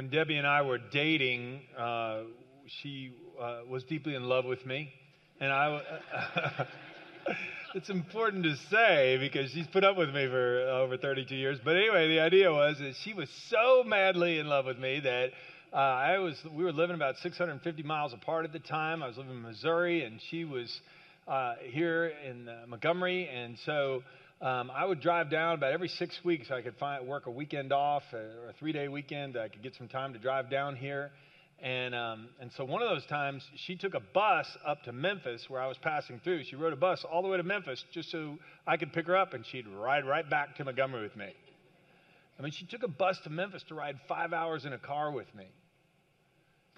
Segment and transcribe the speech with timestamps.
[0.00, 2.20] when Debbie and I were dating, uh,
[2.80, 4.90] she uh, was deeply in love with me.
[5.42, 6.66] And I,
[7.74, 11.58] it's important to say because she's put up with me for over 32 years.
[11.62, 15.32] But anyway, the idea was that she was so madly in love with me that
[15.70, 19.02] uh, I was, we were living about 650 miles apart at the time.
[19.02, 20.80] I was living in Missouri, and she was
[21.28, 23.28] uh, here in uh, Montgomery.
[23.28, 24.02] And so
[24.40, 26.50] um, I would drive down about every six weeks.
[26.50, 29.36] I could find work a weekend off uh, or a three day weekend.
[29.36, 31.10] I could get some time to drive down here.
[31.62, 35.44] And, um, and so one of those times, she took a bus up to Memphis
[35.48, 36.44] where I was passing through.
[36.44, 39.16] She rode a bus all the way to Memphis just so I could pick her
[39.16, 41.34] up and she'd ride right back to Montgomery with me.
[42.38, 45.12] I mean, she took a bus to Memphis to ride five hours in a car
[45.12, 45.48] with me.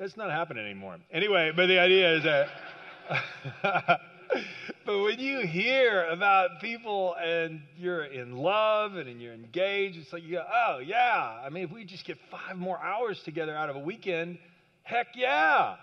[0.01, 0.97] That's not happening anymore.
[1.13, 4.01] Anyway, but the idea is that.
[4.87, 10.23] but when you hear about people and you're in love and you're engaged, it's like
[10.23, 11.41] you go, oh, yeah.
[11.45, 14.39] I mean, if we just get five more hours together out of a weekend,
[14.83, 15.77] heck yeah.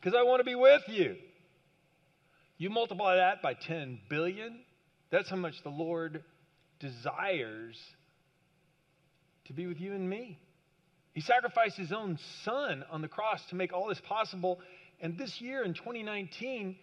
[0.00, 1.16] Because I want to be with you.
[2.58, 4.60] You multiply that by 10 billion,
[5.10, 6.22] that's how much the Lord
[6.78, 7.78] desires
[9.46, 10.38] to be with you and me.
[11.12, 14.60] He sacrificed his own son on the cross to make all this possible.
[15.00, 16.76] And this year in 2019,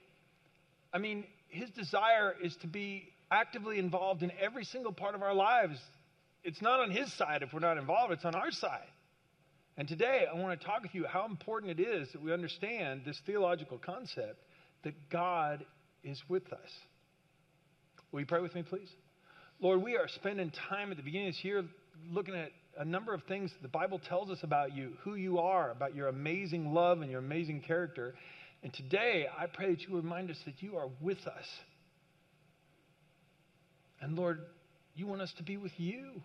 [0.93, 5.33] I mean, his desire is to be actively involved in every single part of our
[5.33, 5.79] lives.
[6.43, 8.87] It's not on his side if we're not involved, it's on our side.
[9.77, 13.01] And today, I want to talk with you how important it is that we understand
[13.05, 14.41] this theological concept
[14.83, 15.65] that God
[16.03, 16.69] is with us.
[18.11, 18.89] Will you pray with me, please?
[19.59, 21.63] Lord, we are spending time at the beginning of this year
[22.11, 25.71] looking at a number of things the Bible tells us about you, who you are,
[25.71, 28.15] about your amazing love and your amazing character.
[28.63, 31.45] And today, I pray that you remind us that you are with us.
[34.01, 34.41] And Lord,
[34.95, 36.21] you want us to be with you.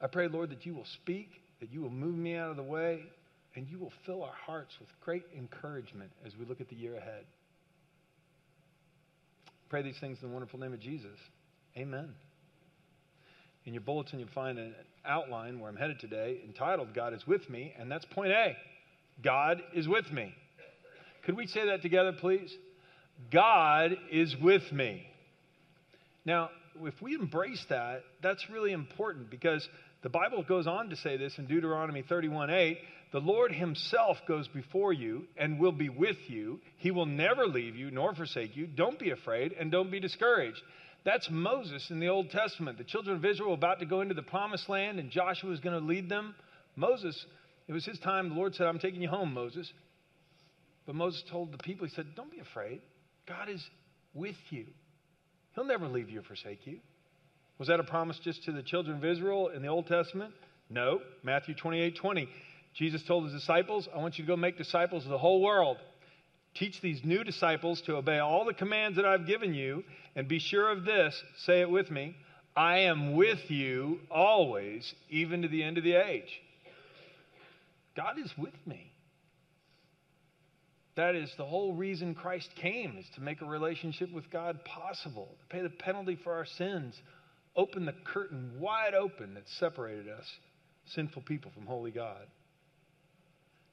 [0.00, 1.30] I pray, Lord, that you will speak,
[1.60, 3.02] that you will move me out of the way,
[3.54, 6.96] and you will fill our hearts with great encouragement as we look at the year
[6.96, 7.24] ahead.
[9.68, 11.18] Pray these things in the wonderful name of Jesus.
[11.76, 12.10] Amen.
[13.64, 14.74] In your bulletin, you'll find an
[15.04, 18.56] outline where I'm headed today entitled God is with me, and that's point A.
[19.22, 20.34] God is with me.
[21.24, 22.54] Could we say that together, please?
[23.32, 25.06] God is with me.
[26.24, 26.50] Now,
[26.82, 29.66] if we embrace that, that's really important because
[30.02, 32.78] the Bible goes on to say this in Deuteronomy 31 8.
[33.12, 36.60] The Lord Himself goes before you and will be with you.
[36.78, 38.66] He will never leave you nor forsake you.
[38.66, 40.60] Don't be afraid and don't be discouraged.
[41.04, 42.78] That's Moses in the Old Testament.
[42.78, 45.60] The children of Israel were about to go into the promised land, and Joshua is
[45.60, 46.34] going to lead them.
[46.74, 47.24] Moses,
[47.68, 48.28] it was his time.
[48.28, 49.72] The Lord said, I'm taking you home, Moses.
[50.86, 52.80] But Moses told the people, He said, Don't be afraid.
[53.26, 53.64] God is
[54.14, 54.66] with you,
[55.54, 56.78] He'll never leave you or forsake you.
[57.58, 60.34] Was that a promise just to the children of Israel in the Old Testament?
[60.68, 61.00] No.
[61.22, 62.28] Matthew 28 20.
[62.74, 65.78] Jesus told his disciples, I want you to go make disciples of the whole world.
[66.54, 69.82] Teach these new disciples to obey all the commands that I've given you,
[70.14, 72.16] and be sure of this say it with me
[72.56, 76.40] I am with you always, even to the end of the age.
[77.96, 78.92] God is with me.
[80.96, 85.28] That is the whole reason Christ came, is to make a relationship with God possible,
[85.40, 86.94] to pay the penalty for our sins,
[87.54, 90.24] open the curtain wide open that separated us,
[90.94, 92.26] sinful people, from holy God.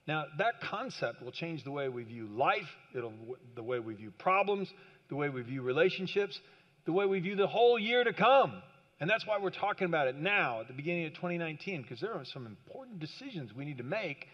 [0.05, 2.61] Now, that concept will change the way we view life,
[2.93, 3.13] it'll,
[3.55, 4.67] the way we view problems,
[5.07, 6.37] the way we view relationships,
[6.85, 8.61] the way we view the whole year to come.
[8.99, 12.13] And that's why we're talking about it now at the beginning of 2019, because there
[12.13, 14.27] are some important decisions we need to make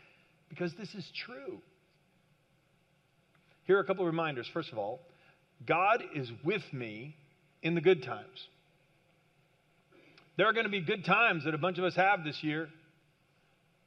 [0.49, 1.59] because this is true.
[3.65, 4.49] Here are a couple of reminders.
[4.53, 4.99] First of all,
[5.65, 7.15] God is with me
[7.61, 8.47] in the good times.
[10.37, 12.69] There are going to be good times that a bunch of us have this year.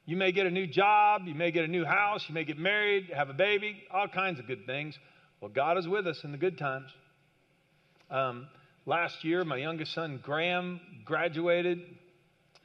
[0.04, 2.58] You may get a new job, you may get a new house, you may get
[2.58, 4.98] married, have a baby, all kinds of good things.
[5.40, 6.90] Well, God is with us in the good times.
[8.10, 8.48] Um,
[8.86, 11.82] last year, my youngest son, Graham, graduated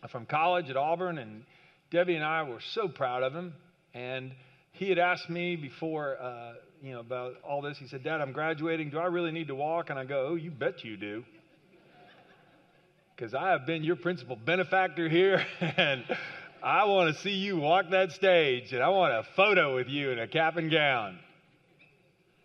[0.10, 1.44] from college at Auburn, and
[1.92, 3.54] Debbie and I were so proud of him.
[3.94, 4.34] And
[4.72, 6.54] he had asked me before, uh,
[6.84, 7.78] you know, about all this.
[7.78, 8.92] He said, Dad, I'm graduating.
[8.92, 9.90] Do I really need to walk?
[9.90, 11.24] And I go, Oh, you bet you do.
[13.16, 16.04] Because I have been your principal benefactor here, and
[16.62, 20.12] I want to see you walk that stage and I want a photo with you
[20.12, 21.20] in a cap and gown.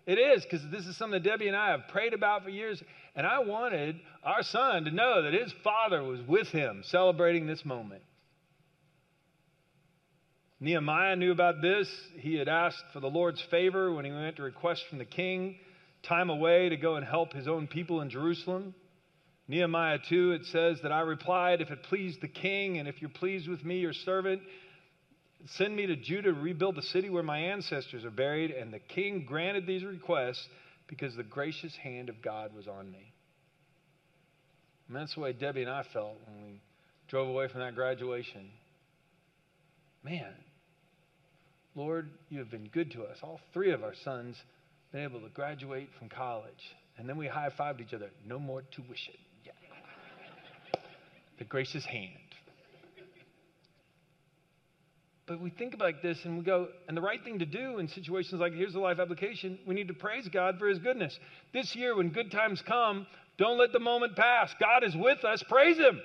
[0.06, 2.82] It is, because this is something Debbie and I have prayed about for years.
[3.14, 7.64] And I wanted our son to know that his father was with him celebrating this
[7.64, 8.02] moment.
[10.58, 11.88] Nehemiah knew about this.
[12.18, 15.56] He had asked for the Lord's favor when he went to request from the king
[16.02, 18.74] time away to go and help his own people in Jerusalem.
[19.48, 23.10] Nehemiah 2, it says that I replied, If it pleased the king, and if you're
[23.10, 24.42] pleased with me, your servant,
[25.50, 28.50] send me to Judah to rebuild the city where my ancestors are buried.
[28.50, 30.46] And the king granted these requests
[30.86, 33.12] because the gracious hand of God was on me.
[34.88, 36.60] And that's the way Debbie and I felt when we
[37.08, 38.50] drove away from that graduation.
[40.04, 40.32] Man,
[41.74, 43.18] Lord, you have been good to us.
[43.22, 44.36] All three of our sons
[44.92, 46.52] been able to graduate from college.
[46.98, 48.10] And then we high fived each other.
[48.26, 49.14] No more tuition.
[49.44, 49.52] Yeah.
[51.38, 52.31] the gracious hand.
[55.26, 57.86] But we think about this and we go, and the right thing to do in
[57.86, 61.18] situations like here's the life application, we need to praise God for his goodness.
[61.52, 63.06] This year, when good times come,
[63.38, 64.52] don't let the moment pass.
[64.60, 65.42] God is with us.
[65.48, 66.00] Praise him.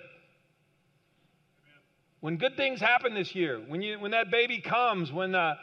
[2.19, 5.55] When good things happen this year, when, you, when that baby comes, when, uh,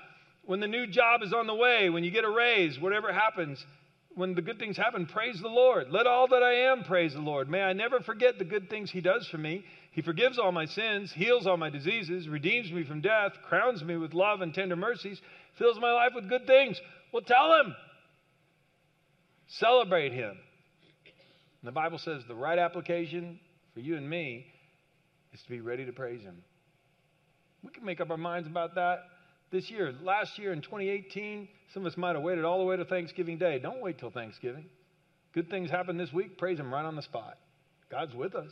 [0.44, 3.64] when the new job is on the way, when you get a raise, whatever happens,
[4.14, 5.90] when the good things happen, praise the Lord.
[5.90, 7.48] Let all that I am praise the Lord.
[7.48, 9.64] May I never forget the good things He does for me.
[9.90, 13.96] He forgives all my sins, heals all my diseases, redeems me from death, crowns me
[13.96, 15.20] with love and tender mercies,
[15.58, 16.80] fills my life with good things.
[17.12, 17.74] Well, tell Him.
[19.48, 20.30] Celebrate Him.
[20.30, 23.40] And the Bible says the right application
[23.72, 24.46] for you and me
[25.32, 26.42] is to be ready to praise Him.
[27.62, 28.98] We can make up our minds about that
[29.54, 29.94] this year.
[30.02, 33.38] Last year in 2018, some of us might have waited all the way to Thanksgiving
[33.38, 33.60] Day.
[33.60, 34.66] Don't wait till Thanksgiving.
[35.32, 37.38] Good things happen this week, praise Him right on the spot.
[37.90, 38.50] God's with us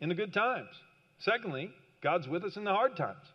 [0.00, 0.68] in the good times.
[1.18, 1.70] Secondly,
[2.02, 3.26] God's with us in the hard times.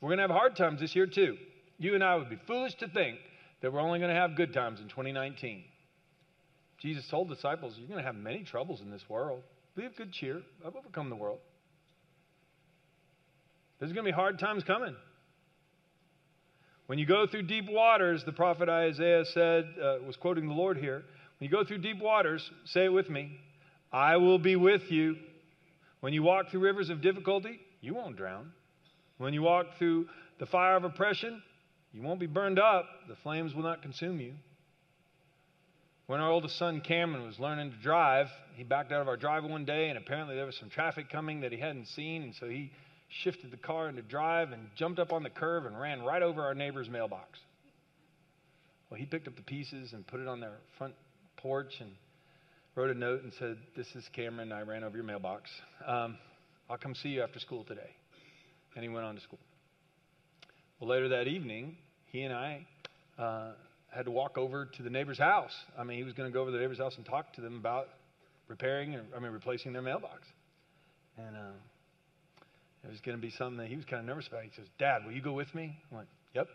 [0.00, 1.36] We're going to have hard times this year too.
[1.78, 3.18] You and I would be foolish to think
[3.62, 5.64] that we're only going to have good times in 2019.
[6.80, 9.42] Jesus told disciples, You're going to have many troubles in this world.
[9.76, 10.42] Be of good cheer.
[10.66, 11.38] I've overcome the world.
[13.84, 14.96] There's going to be hard times coming.
[16.86, 20.78] When you go through deep waters, the prophet Isaiah said, uh, was quoting the Lord
[20.78, 21.02] here.
[21.38, 23.38] When you go through deep waters, say it with me
[23.92, 25.16] I will be with you.
[26.00, 28.52] When you walk through rivers of difficulty, you won't drown.
[29.18, 30.08] When you walk through
[30.38, 31.42] the fire of oppression,
[31.92, 32.86] you won't be burned up.
[33.06, 34.32] The flames will not consume you.
[36.06, 39.50] When our oldest son Cameron was learning to drive, he backed out of our driveway
[39.50, 42.48] one day, and apparently there was some traffic coming that he hadn't seen, and so
[42.48, 42.72] he
[43.22, 46.42] shifted the car into drive and jumped up on the curve and ran right over
[46.42, 47.38] our neighbor's mailbox.
[48.90, 50.94] Well, he picked up the pieces and put it on their front
[51.36, 51.90] porch and
[52.74, 54.52] wrote a note and said, This is Cameron.
[54.52, 55.50] I ran over your mailbox.
[55.86, 56.18] Um,
[56.68, 57.90] I'll come see you after school today.
[58.74, 59.38] And he went on to school.
[60.80, 61.76] Well, later that evening,
[62.06, 62.66] he and I
[63.18, 63.52] uh,
[63.90, 65.54] had to walk over to the neighbor's house.
[65.78, 67.40] I mean, he was going to go over to the neighbor's house and talk to
[67.40, 67.88] them about
[68.48, 70.22] repairing, or, I mean, replacing their mailbox.
[71.16, 71.52] And uh,
[72.84, 74.42] it was going to be something that he was kind of nervous about.
[74.42, 75.78] He says, Dad, will you go with me?
[75.90, 76.48] I went, Yep.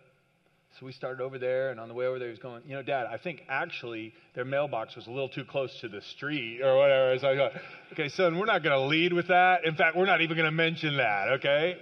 [0.79, 2.75] So we started over there, and on the way over there, he was going, You
[2.75, 6.61] know, Dad, I think actually their mailbox was a little too close to the street
[6.61, 7.17] or whatever.
[7.17, 7.49] So I go,
[7.93, 9.65] Okay, son, we're not going to lead with that.
[9.65, 11.77] In fact, we're not even going to mention that, okay?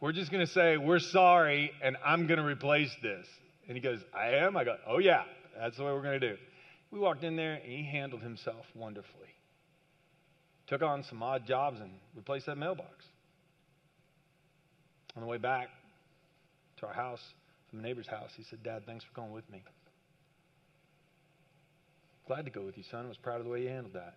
[0.00, 3.26] We're just going to say, We're sorry, and I'm going to replace this.
[3.68, 4.56] And he goes, I am?
[4.56, 5.24] I go, Oh, yeah,
[5.58, 6.36] that's the way we're going to do.
[6.90, 9.28] We walked in there, and he handled himself wonderfully.
[10.66, 13.04] Took on some odd jobs and replaced that mailbox.
[15.16, 15.68] On the way back
[16.80, 17.20] to our house,
[17.70, 19.62] from the neighbor's house, he said, Dad, thanks for going with me.
[22.26, 23.04] Glad to go with you, son.
[23.04, 24.14] I was proud of the way you handled that.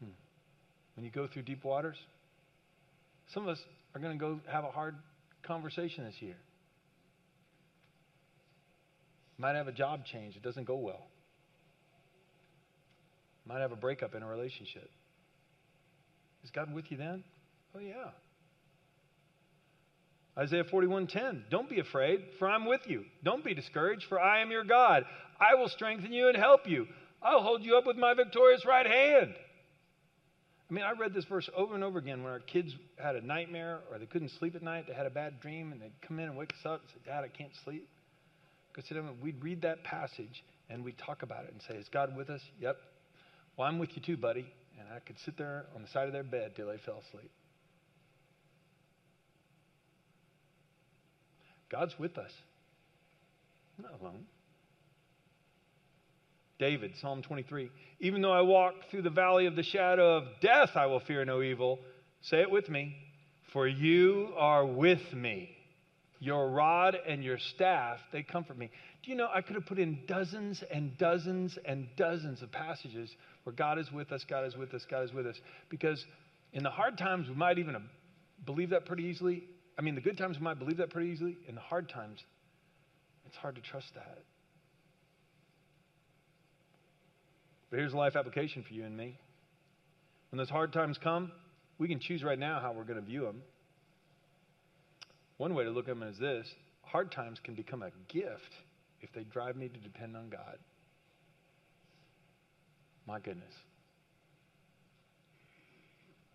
[0.00, 0.10] Hmm.
[0.96, 1.96] When you go through deep waters,
[3.32, 3.58] some of us
[3.94, 4.96] are going to go have a hard
[5.42, 6.36] conversation this year.
[9.38, 11.06] Might have a job change, it doesn't go well.
[13.46, 14.88] Might have a breakup in a relationship.
[16.44, 17.24] Is God with you then?
[17.74, 18.10] Oh, yeah.
[20.36, 23.04] Isaiah 41:10 Don't be afraid, for I'm with you.
[23.22, 25.04] Don't be discouraged, for I am your God.
[25.40, 26.86] I will strengthen you and help you.
[27.22, 29.34] I'll hold you up with my victorious right hand.
[30.70, 33.20] I mean, I read this verse over and over again when our kids had a
[33.20, 36.18] nightmare or they couldn't sleep at night, they had a bad dream, and they'd come
[36.18, 37.86] in and wake us up and say, Dad, I can't sleep.
[38.72, 42.30] Because we'd read that passage and we'd talk about it and say, Is God with
[42.30, 42.40] us?
[42.58, 42.78] Yep.
[43.56, 44.50] Well, I'm with you too, buddy.
[44.80, 47.30] And I could sit there on the side of their bed till they fell asleep.
[51.72, 52.30] God's with us.
[53.82, 54.26] Not alone.
[56.58, 57.70] David, Psalm 23.
[58.00, 61.24] Even though I walk through the valley of the shadow of death, I will fear
[61.24, 61.80] no evil.
[62.20, 62.94] Say it with me.
[63.52, 65.50] For you are with me.
[66.20, 68.70] Your rod and your staff, they comfort me.
[69.02, 73.10] Do you know, I could have put in dozens and dozens and dozens of passages
[73.42, 75.36] where God is with us, God is with us, God is with us.
[75.68, 76.04] Because
[76.52, 77.76] in the hard times, we might even
[78.46, 79.42] believe that pretty easily.
[79.78, 81.36] I mean, the good times we might believe that pretty easily.
[81.48, 82.22] In the hard times,
[83.26, 84.18] it's hard to trust that.
[87.70, 89.18] But here's a life application for you and me.
[90.30, 91.32] When those hard times come,
[91.78, 93.42] we can choose right now how we're going to view them.
[95.38, 96.46] One way to look at them is this
[96.82, 98.52] hard times can become a gift
[99.00, 100.58] if they drive me to depend on God.
[103.06, 103.52] My goodness.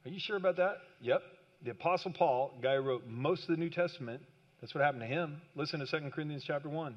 [0.05, 0.77] Are you sure about that?
[1.01, 1.21] Yep.
[1.63, 4.21] The Apostle Paul, guy who wrote most of the New Testament,
[4.61, 5.41] that's what happened to him.
[5.55, 6.95] Listen to 2 Corinthians chapter 1.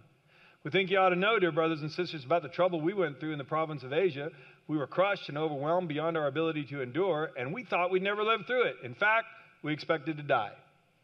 [0.64, 3.18] We think you ought to know, dear brothers and sisters, about the trouble we went
[3.18, 4.28] through in the province of Asia.
[4.68, 8.22] We were crushed and overwhelmed beyond our ability to endure, and we thought we'd never
[8.22, 8.76] live through it.
[8.84, 9.26] In fact,
[9.62, 10.52] we expected to die.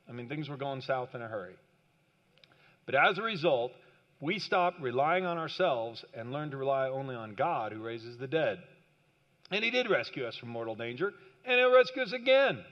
[0.09, 1.55] I mean, things were going south in a hurry.
[2.85, 3.73] But as a result,
[4.21, 8.27] we stopped relying on ourselves and learned to rely only on God who raises the
[8.27, 8.59] dead.
[9.51, 11.13] And He did rescue us from mortal danger,
[11.47, 12.63] and He'll rescue us again.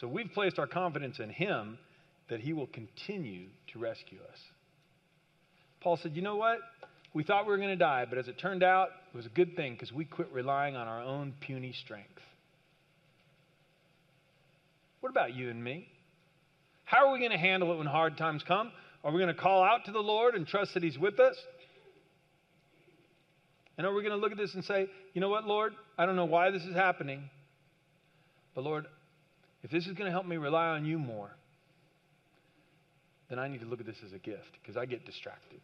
[0.00, 1.78] So we've placed our confidence in Him
[2.28, 4.38] that He will continue to rescue us.
[5.80, 6.58] Paul said, You know what?
[7.14, 9.30] We thought we were going to die, but as it turned out, it was a
[9.30, 12.20] good thing because we quit relying on our own puny strength.
[15.00, 15.88] What about you and me?
[16.84, 18.72] How are we going to handle it when hard times come?
[19.02, 21.36] Are we going to call out to the Lord and trust that He's with us?
[23.78, 25.72] And are we going to look at this and say, you know what, Lord?
[25.96, 27.30] I don't know why this is happening,
[28.54, 28.86] but Lord,
[29.68, 31.30] if this is going to help me rely on you more,
[33.28, 35.60] then I need to look at this as a gift because I get distracted.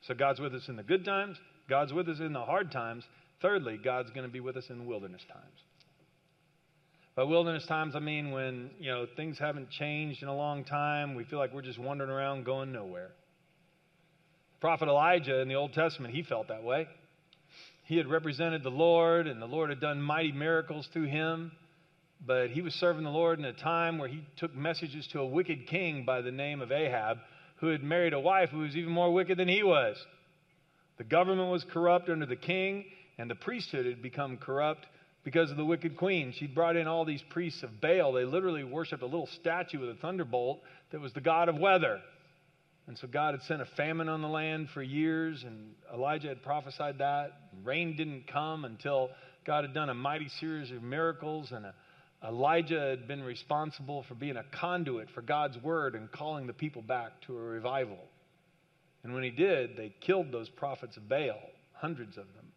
[0.00, 1.36] So God's with us in the good times,
[1.68, 3.04] God's with us in the hard times.
[3.42, 5.60] Thirdly, God's going to be with us in wilderness times.
[7.14, 11.14] By wilderness times, I mean when, you know, things haven't changed in a long time.
[11.14, 13.10] We feel like we're just wandering around going nowhere.
[14.62, 16.88] Prophet Elijah in the Old Testament, he felt that way.
[17.90, 21.50] He had represented the Lord, and the Lord had done mighty miracles through him.
[22.24, 25.26] But he was serving the Lord in a time where he took messages to a
[25.26, 27.18] wicked king by the name of Ahab,
[27.56, 29.96] who had married a wife who was even more wicked than he was.
[30.98, 32.84] The government was corrupt under the king,
[33.18, 34.86] and the priesthood had become corrupt
[35.24, 36.32] because of the wicked queen.
[36.38, 38.12] She'd brought in all these priests of Baal.
[38.12, 40.60] They literally worshiped a little statue with a thunderbolt
[40.92, 42.00] that was the god of weather.
[42.86, 46.42] And so God had sent a famine on the land for years, and Elijah had
[46.42, 47.32] prophesied that.
[47.62, 49.10] Rain didn't come until
[49.46, 51.66] God had done a mighty series of miracles, and
[52.26, 56.82] Elijah had been responsible for being a conduit for God's word and calling the people
[56.82, 57.98] back to a revival.
[59.02, 61.40] And when he did, they killed those prophets of Baal,
[61.72, 62.52] hundreds of them.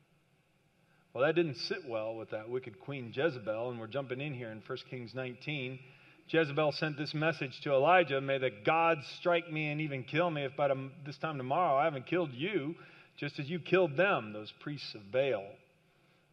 [1.13, 4.49] Well, that didn't sit well with that wicked queen Jezebel, and we're jumping in here
[4.49, 5.79] in 1 Kings 19.
[6.29, 10.43] Jezebel sent this message to Elijah May the gods strike me and even kill me
[10.43, 10.69] if by
[11.05, 12.75] this time tomorrow I haven't killed you,
[13.17, 15.45] just as you killed them, those priests of Baal.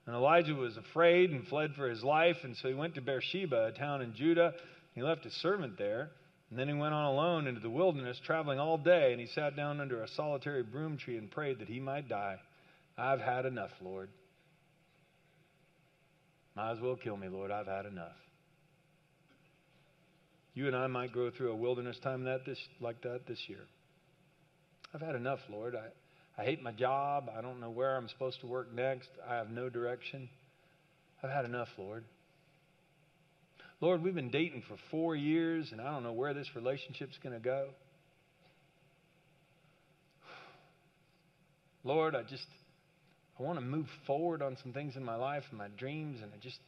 [0.07, 3.67] And Elijah was afraid and fled for his life, and so he went to Beersheba,
[3.67, 4.55] a town in Judah.
[4.95, 6.11] He left his servant there,
[6.49, 9.55] and then he went on alone into the wilderness, traveling all day, and he sat
[9.57, 12.37] down under a solitary broom tree and prayed that he might die.
[12.97, 14.09] I've had enough, Lord.
[16.57, 17.51] Might as well kill me, Lord.
[17.51, 18.17] I've had enough.
[20.61, 23.61] You and I might go through a wilderness time that this, like that this year.
[24.93, 25.75] I've had enough, Lord.
[25.75, 25.87] I,
[26.39, 27.31] I hate my job.
[27.35, 29.09] I don't know where I'm supposed to work next.
[29.27, 30.29] I have no direction.
[31.23, 32.05] I've had enough, Lord.
[33.81, 37.35] Lord, we've been dating for four years, and I don't know where this relationship's going
[37.35, 37.69] to go.
[41.85, 42.45] Lord, I just
[43.39, 46.31] I want to move forward on some things in my life and my dreams, and
[46.35, 46.59] I just,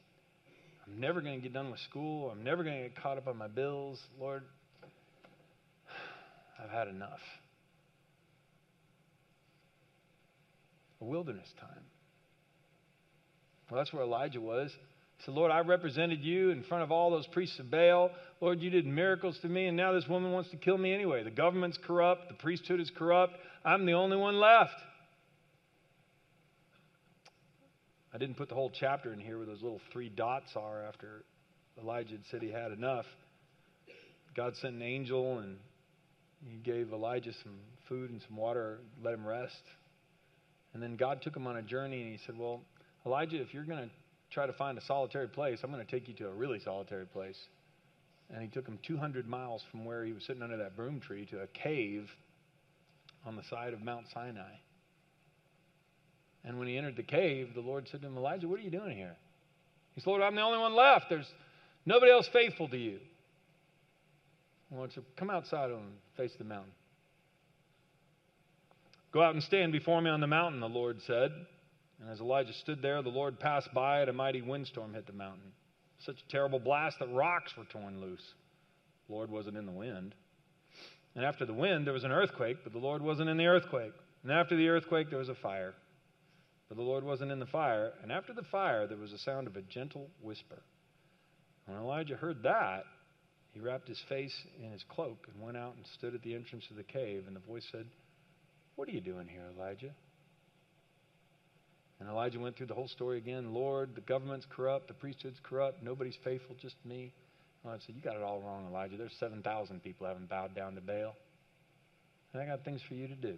[0.87, 2.31] I'm never going to get done with school.
[2.31, 4.01] I'm never going to get caught up on my bills.
[4.21, 4.43] Lord,
[6.63, 7.21] I've had enough.
[11.01, 11.85] A wilderness time.
[13.71, 14.71] Well, that's where Elijah was.
[15.19, 18.11] He said, Lord, I represented you in front of all those priests of Baal.
[18.41, 21.23] Lord, you did miracles to me, and now this woman wants to kill me anyway.
[21.23, 23.35] The government's corrupt, the priesthood is corrupt.
[23.65, 24.75] I'm the only one left.
[28.15, 31.25] I didn't put the whole chapter in here where those little three dots are after
[31.81, 33.07] Elijah had said he had enough.
[34.37, 35.57] God sent an angel and
[36.47, 37.55] he gave Elijah some
[37.89, 39.63] food and some water, let him rest.
[40.75, 42.61] And then God took him on a journey and he said, Well,
[43.07, 43.91] Elijah, if you're going to
[44.31, 47.07] try to find a solitary place, I'm going to take you to a really solitary
[47.07, 47.39] place.
[48.31, 51.27] And he took him 200 miles from where he was sitting under that broom tree
[51.27, 52.09] to a cave
[53.27, 54.53] on the side of Mount Sinai.
[56.45, 58.71] And when he entered the cave, the Lord said to him, Elijah, what are you
[58.71, 59.17] doing here?
[59.95, 61.09] He said, Lord, I'm the only one left.
[61.09, 61.31] There's
[61.87, 62.99] nobody else faithful to you.
[64.71, 66.73] The Lord said, Come outside and face the mountain.
[69.13, 71.31] Go out and stand before me on the mountain, the Lord said.
[72.01, 75.13] And as Elijah stood there, the Lord passed by, and a mighty windstorm hit the
[75.13, 75.53] mountain.
[75.99, 78.35] Such a terrible blast that rocks were torn loose.
[79.07, 80.15] The Lord wasn't in the wind.
[81.15, 83.93] And after the wind, there was an earthquake, but the Lord wasn't in the earthquake.
[84.23, 85.75] And after the earthquake, there was a fire.
[86.73, 87.93] But the Lord wasn't in the fire.
[88.03, 90.63] And after the fire, there was a sound of a gentle whisper.
[91.67, 92.85] When Elijah heard that,
[93.51, 96.65] he wrapped his face in his cloak and went out and stood at the entrance
[96.71, 97.25] of the cave.
[97.27, 97.85] And the voice said,
[98.77, 99.91] What are you doing here, Elijah?
[102.01, 103.53] And Elijah went through the whole story again.
[103.53, 107.13] Lord, the government's corrupt, the priesthood's corrupt, nobody's faithful, just me.
[107.65, 108.97] And I said, You got it all wrong, Elijah.
[108.97, 111.15] There's 7,000 people haven't bowed down to Baal.
[112.33, 113.37] And I got things for you to do.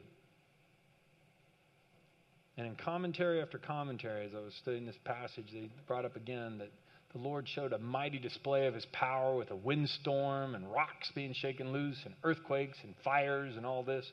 [2.57, 6.59] And in commentary after commentary, as I was studying this passage, they brought up again
[6.59, 6.71] that
[7.13, 11.33] the Lord showed a mighty display of his power with a windstorm and rocks being
[11.33, 14.05] shaken loose and earthquakes and fires and all this.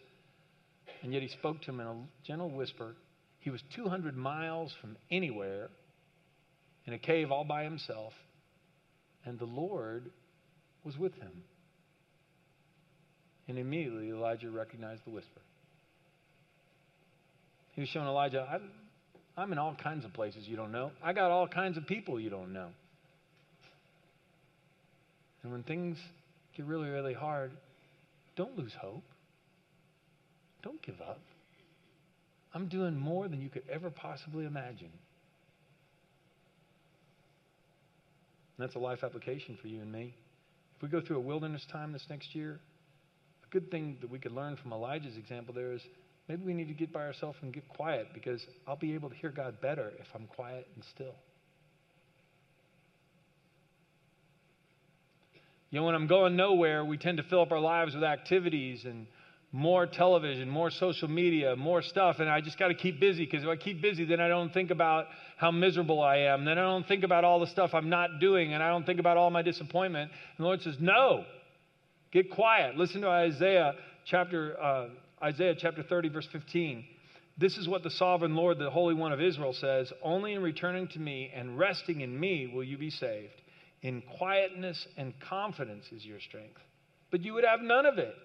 [1.03, 1.95] And yet he spoke to him in a
[2.25, 2.95] gentle whisper.
[3.39, 5.69] He was 200 miles from anywhere
[6.85, 8.13] in a cave all by himself,
[9.25, 10.11] and the Lord
[10.83, 11.43] was with him.
[13.47, 15.41] And immediately Elijah recognized the whisper.
[17.73, 18.69] He was showing Elijah, I'm,
[19.37, 20.91] I'm in all kinds of places you don't know.
[21.03, 22.69] I got all kinds of people you don't know.
[25.43, 25.97] And when things
[26.55, 27.51] get really, really hard,
[28.35, 29.03] don't lose hope.
[30.63, 31.19] Don't give up.
[32.53, 34.91] I'm doing more than you could ever possibly imagine.
[38.57, 40.13] And that's a life application for you and me.
[40.75, 42.59] If we go through a wilderness time this next year,
[43.43, 45.81] a good thing that we could learn from Elijah's example there is
[46.31, 49.15] maybe we need to get by ourselves and get quiet because I'll be able to
[49.15, 51.13] hear God better if I'm quiet and still.
[55.71, 58.85] You know, when I'm going nowhere, we tend to fill up our lives with activities
[58.85, 59.07] and
[59.51, 63.43] more television, more social media, more stuff, and I just got to keep busy because
[63.43, 66.45] if I keep busy, then I don't think about how miserable I am.
[66.45, 69.01] Then I don't think about all the stuff I'm not doing, and I don't think
[69.01, 70.09] about all my disappointment.
[70.11, 71.25] And the Lord says, No,
[72.13, 72.77] get quiet.
[72.77, 73.73] Listen to Isaiah
[74.05, 74.87] chapter uh,
[75.23, 76.85] Isaiah chapter 30, verse 15.
[77.37, 80.87] This is what the sovereign Lord, the Holy One of Israel, says Only in returning
[80.89, 83.41] to me and resting in me will you be saved.
[83.81, 86.61] In quietness and confidence is your strength.
[87.09, 88.15] But you would have none of it.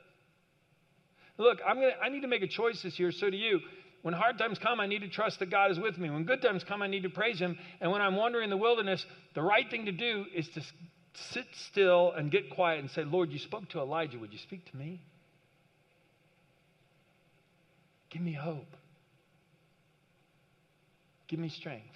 [1.38, 3.60] Look, I'm gonna, I need to make a choice this year, so do you.
[4.02, 6.08] When hard times come, I need to trust that God is with me.
[6.10, 7.58] When good times come, I need to praise Him.
[7.80, 9.04] And when I'm wandering in the wilderness,
[9.34, 10.62] the right thing to do is to
[11.32, 14.18] sit still and get quiet and say, Lord, you spoke to Elijah.
[14.18, 15.00] Would you speak to me?
[18.16, 18.74] Give me hope.
[21.28, 21.94] Give me strength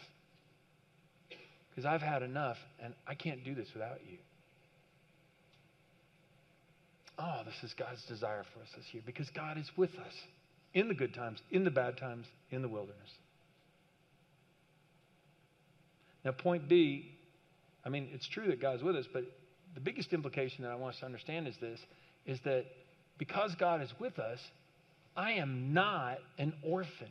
[1.71, 4.19] because I've had enough and I can't do this without you.
[7.19, 10.13] Oh, this is God's desire for us this year because God is with us
[10.75, 13.11] in the good times, in the bad times, in the wilderness.
[16.23, 17.13] Now, point B,
[17.83, 19.25] I mean, it's true that God's with us, but
[19.73, 21.81] the biggest implication that I want us to understand is this
[22.27, 22.67] is that
[23.17, 24.39] because God is with us,
[25.21, 27.11] I am not an orphan.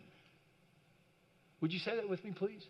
[1.62, 2.64] Would you say that with me, please?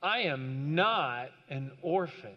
[0.00, 2.36] I am not an orphan.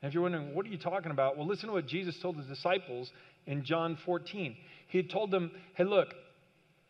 [0.00, 1.36] And if you're wondering, what are you talking about?
[1.36, 3.10] Well, listen to what Jesus told his disciples
[3.46, 4.56] in John 14.
[4.88, 6.08] He told them, hey, look,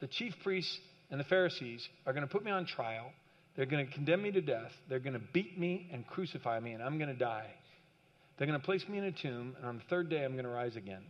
[0.00, 0.78] the chief priests
[1.10, 3.12] and the Pharisees are going to put me on trial.
[3.56, 4.72] They're going to condemn me to death.
[4.90, 7.48] They're going to beat me and crucify me, and I'm going to die.
[8.36, 10.44] They're going to place me in a tomb, and on the third day, I'm going
[10.44, 11.02] to rise again.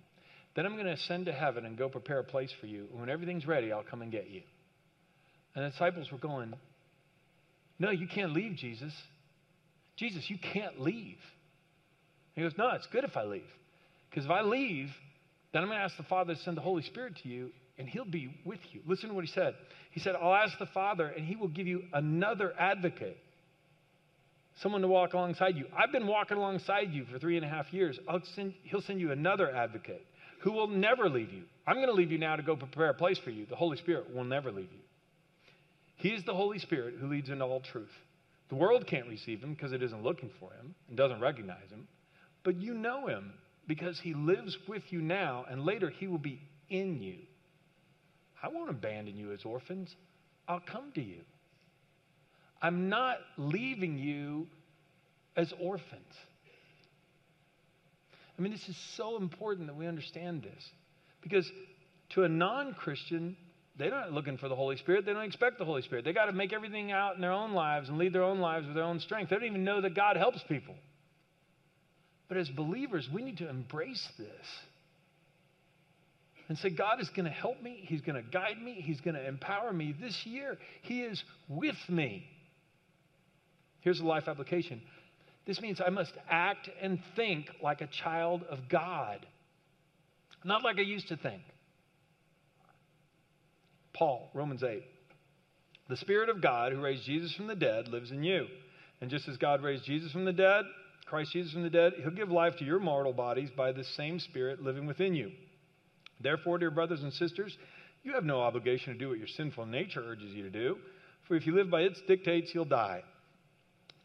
[0.56, 2.86] Then I'm going to ascend to heaven and go prepare a place for you.
[2.90, 4.40] And when everything's ready, I'll come and get you.
[5.54, 6.54] And the disciples were going,
[7.78, 8.92] no, you can't leave, Jesus.
[9.96, 11.18] Jesus, you can't leave.
[12.34, 13.48] He goes, No, it's good if I leave.
[14.10, 14.88] Because if I leave,
[15.52, 17.88] then I'm going to ask the Father to send the Holy Spirit to you, and
[17.88, 18.80] He'll be with you.
[18.86, 19.54] Listen to what He said.
[19.90, 23.16] He said, I'll ask the Father, and He will give you another advocate,
[24.62, 25.66] someone to walk alongside you.
[25.76, 27.98] I've been walking alongside you for three and a half years.
[28.34, 30.04] Send, he'll send you another advocate
[30.46, 31.42] who will never leave you.
[31.66, 33.46] I'm going to leave you now to go prepare a place for you.
[33.46, 34.78] The Holy Spirit will never leave you.
[35.96, 37.90] He is the Holy Spirit who leads into all truth.
[38.48, 41.88] The world can't receive him because it isn't looking for him and doesn't recognize him.
[42.44, 43.32] But you know him
[43.66, 47.16] because he lives with you now, and later he will be in you.
[48.40, 49.96] I won't abandon you as orphans.
[50.46, 51.22] I'll come to you.
[52.62, 54.46] I'm not leaving you
[55.36, 56.14] as orphans.
[58.38, 60.70] I mean, this is so important that we understand this
[61.22, 61.50] because
[62.10, 63.36] to a non Christian,
[63.78, 65.06] they're not looking for the Holy Spirit.
[65.06, 66.04] They don't expect the Holy Spirit.
[66.04, 68.66] They got to make everything out in their own lives and lead their own lives
[68.66, 69.30] with their own strength.
[69.30, 70.74] They don't even know that God helps people.
[72.28, 74.46] But as believers, we need to embrace this
[76.48, 77.84] and say, God is going to help me.
[77.86, 78.82] He's going to guide me.
[78.84, 80.56] He's going to empower me this year.
[80.82, 82.24] He is with me.
[83.80, 84.82] Here's a life application
[85.46, 89.24] this means I must act and think like a child of God,
[90.44, 91.42] not like I used to think.
[93.94, 94.82] Paul, Romans 8.
[95.88, 98.46] The Spirit of God who raised Jesus from the dead lives in you.
[99.00, 100.64] And just as God raised Jesus from the dead,
[101.06, 104.18] Christ Jesus from the dead, he'll give life to your mortal bodies by the same
[104.18, 105.30] Spirit living within you.
[106.20, 107.56] Therefore, dear brothers and sisters,
[108.02, 110.78] you have no obligation to do what your sinful nature urges you to do,
[111.28, 113.02] for if you live by its dictates, you'll die.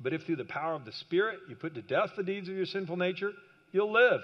[0.02, 2.56] But if through the power of the Spirit you put to death the deeds of
[2.56, 3.32] your sinful nature,
[3.72, 4.22] you'll live.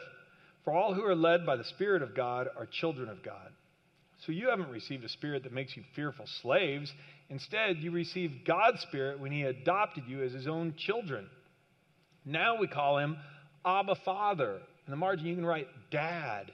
[0.63, 3.51] For all who are led by the Spirit of God are children of God.
[4.25, 6.91] So you haven't received a spirit that makes you fearful slaves.
[7.29, 11.29] Instead, you received God's Spirit when He adopted you as His own children.
[12.25, 13.17] Now we call Him
[13.63, 14.59] Abba Father.
[14.87, 16.51] In the margin, you can write Dad.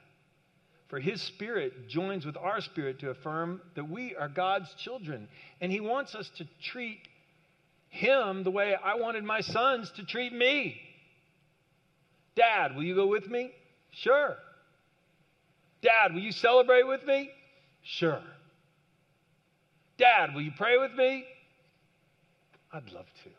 [0.90, 5.28] For His Spirit joins with our spirit to affirm that we are God's children.
[5.62, 7.00] And He wants us to treat
[7.94, 10.82] Him the way I wanted my sons to treat me.
[12.36, 13.52] Dad, will you go with me?
[13.92, 14.36] Sure.
[15.84, 17.30] Dad, will you celebrate with me?
[17.84, 18.24] Sure.
[20.00, 21.24] Dad, will you pray with me?
[22.72, 23.30] I'd love to.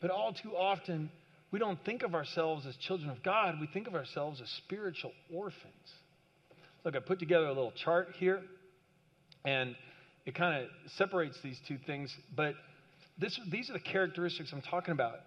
[0.00, 1.08] But all too often,
[1.50, 3.58] we don't think of ourselves as children of God.
[3.58, 5.72] We think of ourselves as spiritual orphans.
[6.84, 8.42] Look, I put together a little chart here,
[9.46, 9.74] and
[10.26, 12.14] it kind of separates these two things.
[12.34, 12.54] But
[13.18, 15.20] this, these are the characteristics I'm talking about.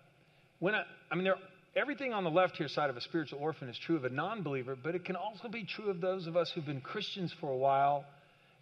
[0.60, 1.32] When I, I mean,
[1.76, 4.44] everything on the left here side of a spiritual orphan is true of a non
[4.44, 7.50] believer, but it can also be true of those of us who've been Christians for
[7.50, 8.06] a while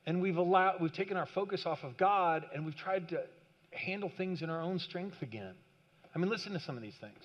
[0.05, 3.23] and we've allowed we've taken our focus off of God and we've tried to
[3.71, 5.53] handle things in our own strength again.
[6.15, 7.19] I mean, listen to some of these things.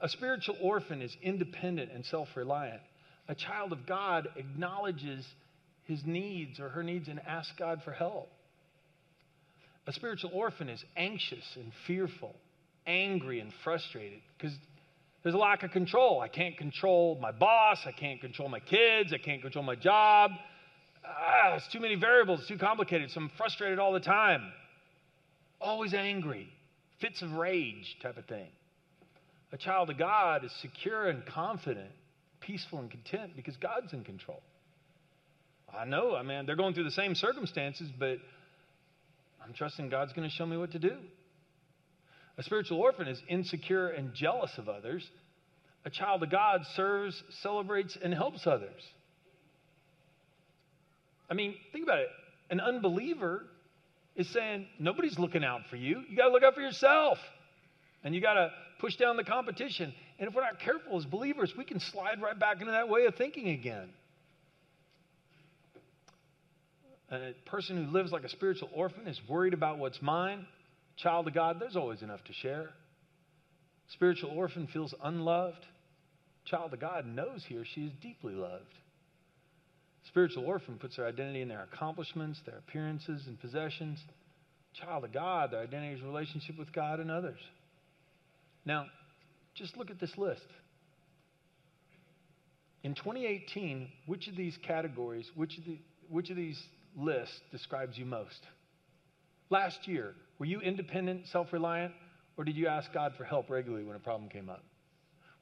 [0.00, 2.80] A spiritual orphan is independent and self-reliant.
[3.28, 5.26] A child of God acknowledges
[5.84, 8.30] his needs or her needs and asks God for help.
[9.86, 12.34] A spiritual orphan is anxious and fearful,
[12.86, 14.56] angry and frustrated because
[15.22, 16.20] there's a lack of control.
[16.20, 17.78] I can't control my boss.
[17.86, 19.12] I can't control my kids.
[19.12, 20.32] I can't control my job
[21.04, 24.52] ah, it's too many variables, it's too complicated, so I'm frustrated all the time.
[25.60, 26.48] Always angry,
[27.00, 28.48] fits of rage type of thing.
[29.52, 31.90] A child of God is secure and confident,
[32.40, 34.42] peaceful and content because God's in control.
[35.76, 38.18] I know, I mean, they're going through the same circumstances, but
[39.44, 40.96] I'm trusting God's going to show me what to do.
[42.38, 45.08] A spiritual orphan is insecure and jealous of others.
[45.84, 48.80] A child of God serves, celebrates, and helps others.
[51.28, 52.08] I mean, think about it.
[52.50, 53.44] An unbeliever
[54.14, 56.02] is saying, nobody's looking out for you.
[56.08, 57.18] You got to look out for yourself.
[58.04, 58.50] And you got to
[58.80, 59.92] push down the competition.
[60.18, 63.06] And if we're not careful as believers, we can slide right back into that way
[63.06, 63.88] of thinking again.
[67.12, 70.46] A person who lives like a spiritual orphan is worried about what's mine.
[70.96, 72.70] Child of God, there's always enough to share.
[73.92, 75.66] Spiritual orphan feels unloved.
[76.46, 78.64] Child of God knows he or she is deeply loved.
[80.08, 83.98] Spiritual orphan puts their identity in their accomplishments, their appearances, and possessions.
[84.80, 87.38] Child of God, their identity is relationship with God and others.
[88.64, 88.86] Now,
[89.54, 90.46] just look at this list.
[92.82, 96.60] In 2018, which of these categories, which of, the, which of these
[96.96, 98.40] lists describes you most?
[99.50, 101.92] Last year, were you independent, self reliant,
[102.36, 104.64] or did you ask God for help regularly when a problem came up?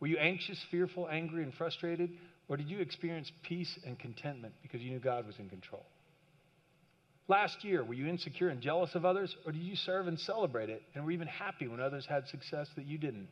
[0.00, 2.10] Were you anxious, fearful, angry, and frustrated?
[2.48, 5.86] Or did you experience peace and contentment because you knew God was in control?
[7.28, 9.36] Last year, were you insecure and jealous of others?
[9.46, 12.66] Or did you serve and celebrate it and were even happy when others had success
[12.74, 13.28] that you didn't?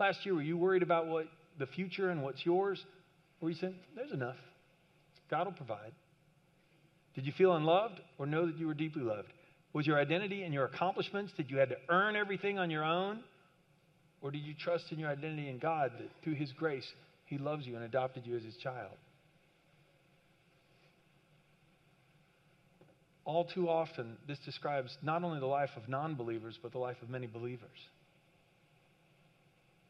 [0.00, 1.26] Last year, were you worried about what
[1.58, 2.82] the future and what's yours?
[3.42, 4.38] Or you said, there's enough.
[5.30, 5.92] God will provide.
[7.14, 9.28] Did you feel unloved or know that you were deeply loved?
[9.72, 13.20] Was your identity and your accomplishments that you had to earn everything on your own?
[14.20, 16.86] Or did you trust in your identity in God that through His grace
[17.32, 18.92] he loves you and adopted you as his child.
[23.24, 26.98] All too often, this describes not only the life of non believers, but the life
[27.00, 27.70] of many believers.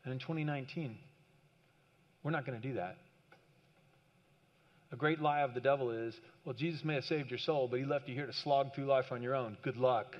[0.04, 0.96] And in 2019,
[2.22, 2.96] we're not going to do that.
[4.92, 7.78] A great lie of the devil is well, Jesus may have saved your soul, but
[7.78, 9.56] he left you here to slog through life on your own.
[9.62, 10.16] Good luck.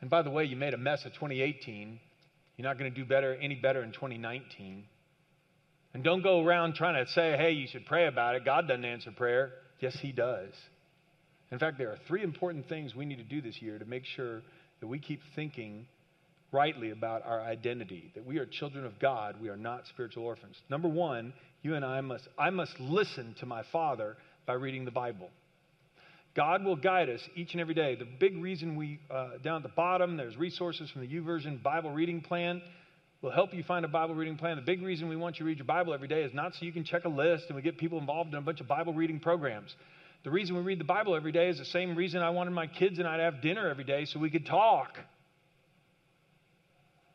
[0.00, 1.98] And by the way, you made a mess of 2018.
[2.56, 4.84] You're not going to do better, any better in 2019.
[5.92, 8.44] And don't go around trying to say, hey, you should pray about it.
[8.44, 9.52] God doesn't answer prayer.
[9.80, 10.50] Yes, He does.
[11.50, 14.04] In fact, there are three important things we need to do this year to make
[14.04, 14.42] sure
[14.80, 15.86] that we keep thinking
[16.52, 20.56] rightly about our identity, that we are children of God, we are not spiritual orphans.
[20.70, 21.32] Number one,
[21.64, 25.30] you and I must, I must listen to my Father by reading the Bible.
[26.36, 27.94] God will guide us each and every day.
[27.94, 31.92] The big reason we, uh, down at the bottom, there's resources from the YouVersion Bible
[31.92, 32.60] reading plan
[33.24, 34.56] We'll help you find a Bible reading plan.
[34.56, 36.66] The big reason we want you to read your Bible every day is not so
[36.66, 38.92] you can check a list and we get people involved in a bunch of Bible
[38.92, 39.74] reading programs.
[40.24, 42.66] The reason we read the Bible every day is the same reason I wanted my
[42.66, 44.98] kids and I to have dinner every day so we could talk.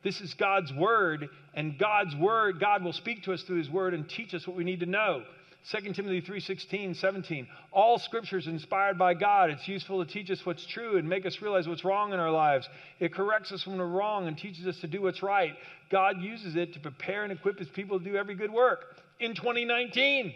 [0.04, 3.94] This is God's word, and God's word, God will speak to us through his word
[3.94, 5.24] and teach us what we need to know.
[5.72, 7.48] 2 Timothy 3:16, 17.
[7.72, 9.50] All scripture is inspired by God.
[9.50, 12.32] It's useful to teach us what's true and make us realize what's wrong in our
[12.32, 12.68] lives.
[13.00, 15.54] It corrects us when we're wrong and teaches us to do what's right.
[15.90, 19.36] God uses it to prepare and equip his people to do every good work in
[19.36, 20.34] 2019.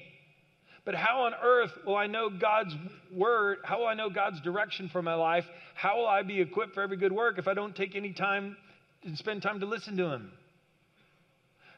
[0.86, 2.76] But how on earth will I know God's
[3.10, 3.60] word?
[3.63, 5.45] How will I know God's direction for my life?
[5.76, 8.58] How will I be equipped for every good work if I don't take any time
[9.06, 10.32] and spend time to listen to Him?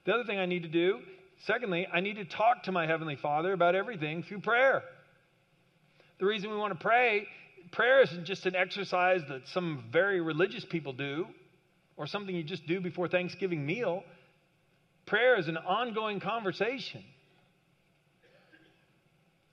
[0.05, 0.99] The other thing I need to do,
[1.45, 4.83] secondly, I need to talk to my Heavenly Father about everything through prayer.
[6.19, 7.27] The reason we want to pray,
[7.71, 11.25] prayer isn't just an exercise that some very religious people do
[11.97, 14.03] or something you just do before Thanksgiving meal.
[15.05, 17.03] Prayer is an ongoing conversation.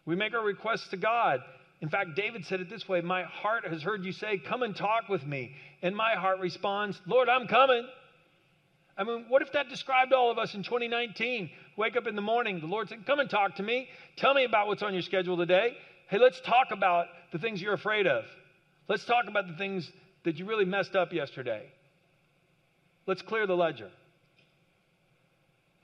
[0.05, 1.41] We make our requests to God.
[1.83, 4.75] In fact, David said it this way My heart has heard you say, Come and
[4.75, 5.55] talk with me.
[5.83, 7.87] And my heart responds, Lord, I'm coming.
[8.97, 11.51] I mean, what if that described all of us in 2019?
[11.77, 13.89] Wake up in the morning, the Lord said, Come and talk to me.
[14.17, 15.77] Tell me about what's on your schedule today.
[16.09, 18.25] Hey, let's talk about the things you're afraid of.
[18.89, 19.91] Let's talk about the things
[20.25, 21.67] that you really messed up yesterday.
[23.07, 23.91] Let's clear the ledger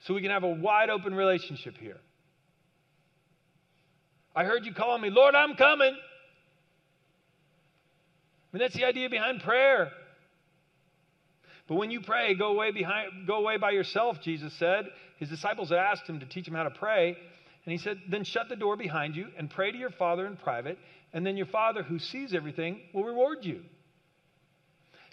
[0.07, 1.99] so we can have a wide open relationship here.
[4.35, 5.95] I heard you calling me, Lord, I'm coming.
[8.53, 9.91] I mean, that's the idea behind prayer.
[11.67, 14.87] But when you pray, go away behind, go away by yourself, Jesus said.
[15.19, 17.17] His disciples had asked him to teach him how to pray.
[17.65, 20.37] And he said, Then shut the door behind you and pray to your Father in
[20.37, 20.79] private,
[21.13, 23.61] and then your Father who sees everything will reward you.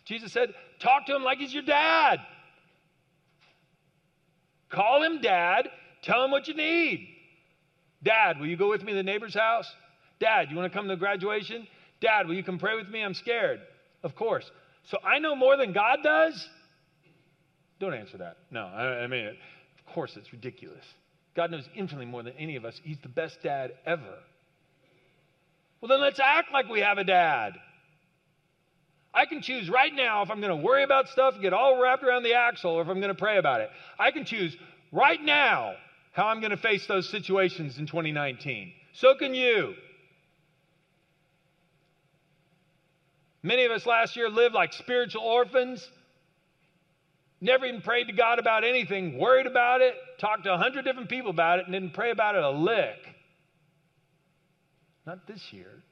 [0.06, 2.20] Jesus said, Talk to him like he's your dad.
[4.70, 5.70] Call him dad,
[6.02, 7.15] tell him what you need.
[8.04, 9.72] Dad, will you go with me to the neighbor's house?
[10.20, 11.68] Dad, you want to come to graduation?
[12.02, 13.02] Dad, will you come pray with me?
[13.02, 13.62] I'm scared.
[14.04, 14.50] Of course.
[14.90, 16.48] So I know more than God does?
[17.80, 18.38] Don't answer that.
[18.52, 20.86] No, I, I mean, of course, it's ridiculous.
[21.36, 22.80] God knows infinitely more than any of us.
[22.84, 24.20] He's the best dad ever.
[25.82, 27.54] Well, then let's act like we have a dad.
[29.14, 31.82] I can choose right now if I'm going to worry about stuff, and get all
[31.82, 33.70] wrapped around the axle, or if I'm going to pray about it.
[33.98, 34.56] I can choose
[34.92, 35.74] right now
[36.16, 38.72] how I'm going to face those situations in 2019.
[38.94, 39.74] So can you.
[43.44, 45.86] Many of us last year lived like spiritual orphans,
[47.42, 51.10] never even prayed to God about anything, worried about it, talked to a hundred different
[51.10, 52.98] people about it, and didn't pray about it a lick.
[55.06, 55.84] Not this year.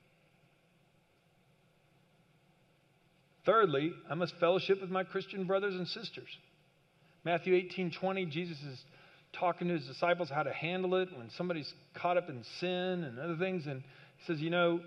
[3.45, 6.29] Thirdly, I must fellowship with my Christian brothers and sisters.
[7.25, 8.83] Matthew 18 20, Jesus is
[9.33, 13.19] talking to his disciples how to handle it when somebody's caught up in sin and
[13.19, 13.65] other things.
[13.67, 13.81] And
[14.17, 14.79] he says, You know,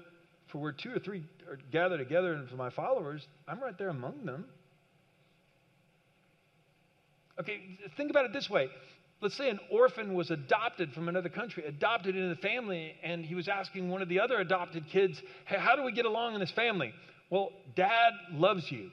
[0.51, 3.89] for where two or three are gathered together and for my followers, I'm right there
[3.89, 4.47] among them.
[7.39, 7.61] Okay,
[7.97, 8.69] think about it this way.
[9.21, 13.35] Let's say an orphan was adopted from another country, adopted into the family, and he
[13.35, 16.41] was asking one of the other adopted kids, Hey, how do we get along in
[16.41, 16.93] this family?
[17.31, 18.91] Well, dad loves you.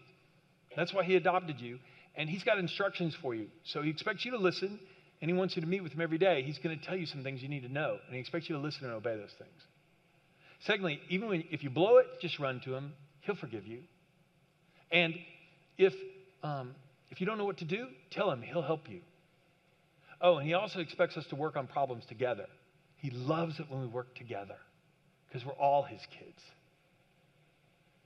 [0.76, 1.80] That's why he adopted you.
[2.16, 3.48] And he's got instructions for you.
[3.63, 4.80] So he expects you to listen,
[5.23, 6.43] and he wants you to meet with him every day.
[6.43, 8.57] He's going to tell you some things you need to know, and he expects you
[8.57, 9.57] to listen and obey those things.
[10.65, 12.91] Secondly, even when, if you blow it, just run to him.
[13.21, 13.83] He'll forgive you.
[14.91, 15.13] And
[15.77, 15.93] if,
[16.43, 16.75] um,
[17.09, 18.41] if you don't know what to do, tell him.
[18.41, 18.99] He'll help you.
[20.19, 22.47] Oh, and he also expects us to work on problems together.
[22.97, 24.57] He loves it when we work together
[25.29, 26.41] because we're all his kids.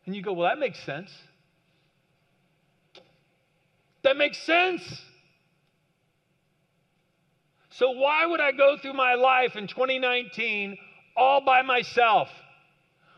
[0.05, 1.09] And you go, well, that makes sense.
[4.03, 4.83] That makes sense.
[7.77, 10.77] So, why would I go through my life in 2019
[11.15, 12.27] all by myself?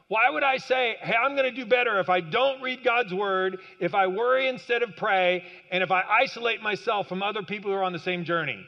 [0.09, 3.13] Why would I say, hey, I'm going to do better if I don't read God's
[3.13, 7.71] word, if I worry instead of pray, and if I isolate myself from other people
[7.71, 8.65] who are on the same journey?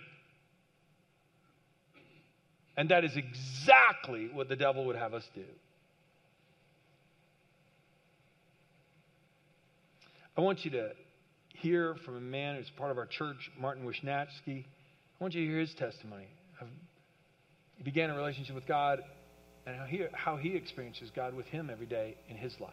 [2.78, 5.44] And that is exactly what the devil would have us do.
[10.38, 10.92] I want you to
[11.50, 14.64] hear from a man who's part of our church, Martin Wisnatsky.
[15.22, 16.26] Want you to hear his testimony.
[17.78, 19.04] He began a relationship with God
[19.68, 22.72] and how he, how he experiences God with him every day in his life.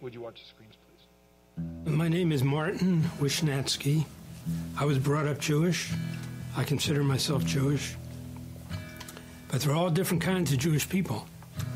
[0.00, 1.94] Would you watch the screens, please?
[1.94, 4.06] My name is Martin Wisnatsky.
[4.78, 5.92] I was brought up Jewish.
[6.56, 7.96] I consider myself Jewish.
[9.48, 11.26] But there are all different kinds of Jewish people.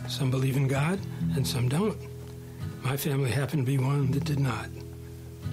[0.09, 0.99] Some believe in God
[1.35, 1.99] and some don't.
[2.83, 4.71] My family happened to be one that did not.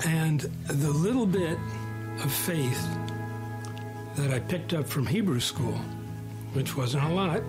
[0.05, 1.57] And the little bit
[2.23, 2.88] of faith
[4.15, 5.80] that I picked up from Hebrew school,
[6.54, 7.41] which wasn't a lot,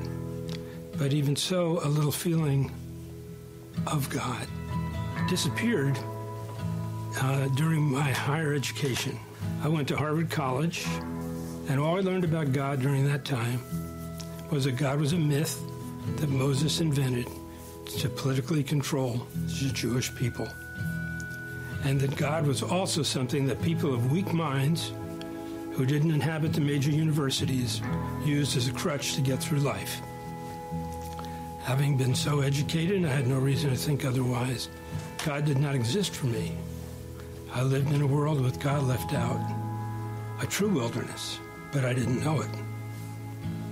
[0.96, 2.72] but even so, a little feeling
[3.86, 4.46] of God
[5.28, 5.98] disappeared
[7.20, 9.18] uh, during my higher education.
[9.62, 10.86] I went to Harvard College,
[11.68, 13.60] and all I learned about God during that time
[14.50, 15.60] was that God was a myth
[16.16, 17.26] that Moses invented
[17.98, 20.48] to politically control the Jewish people.
[21.84, 24.92] And that God was also something that people of weak minds
[25.74, 27.82] who didn't inhabit the major universities
[28.24, 30.00] used as a crutch to get through life.
[31.62, 34.68] Having been so educated, I had no reason to think otherwise.
[35.24, 36.52] God did not exist for me.
[37.52, 39.40] I lived in a world with God left out,
[40.40, 41.40] a true wilderness,
[41.72, 42.50] but I didn't know it.